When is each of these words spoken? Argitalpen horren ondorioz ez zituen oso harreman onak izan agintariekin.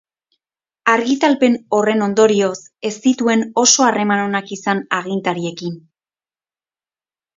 Argitalpen 0.93 1.57
horren 1.79 2.01
ondorioz 2.05 2.57
ez 2.91 2.93
zituen 3.09 3.45
oso 3.67 3.87
harreman 3.89 4.25
onak 4.25 4.49
izan 4.57 4.83
agintariekin. 5.01 5.77